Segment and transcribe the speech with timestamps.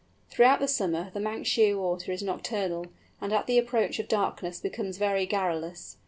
[0.31, 2.87] Throughout the summer the Manx Shearwater is nocturnal,
[3.21, 5.97] and at the approach of darkness becomes very garrulous.